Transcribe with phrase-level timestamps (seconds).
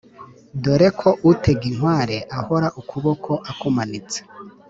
[0.63, 4.19] dore ko utega inkware ahora ukuboko akumanitse